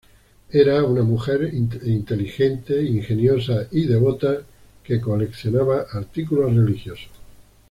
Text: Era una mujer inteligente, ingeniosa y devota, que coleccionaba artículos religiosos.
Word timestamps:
Era 0.51 0.83
una 0.83 1.03
mujer 1.03 1.53
inteligente, 1.53 2.81
ingeniosa 2.81 3.67
y 3.69 3.85
devota, 3.85 4.37
que 4.83 4.99
coleccionaba 4.99 5.85
artículos 5.93 6.55
religiosos. 6.55 7.11